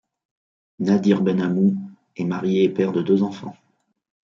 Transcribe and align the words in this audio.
Nadhir 0.79 1.21
Ben 1.21 1.39
Ammou 1.39 1.75
est 2.15 2.23
marié 2.25 2.63
et 2.63 2.69
père 2.69 2.91
de 2.91 3.03
deux 3.03 3.21
enfants. 3.21 3.55